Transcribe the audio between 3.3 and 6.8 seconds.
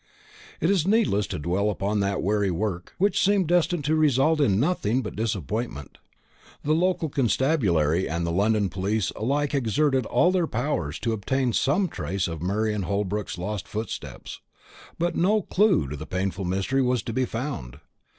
destined to result in nothing but disappointment. The